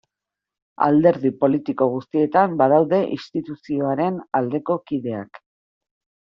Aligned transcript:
Alderdi 0.85 1.29
politiko 1.43 1.87
guztietan 1.95 2.55
badaude 2.63 3.03
instituzioaren 3.19 4.19
aldeko 4.41 4.79
kideak. 4.93 5.41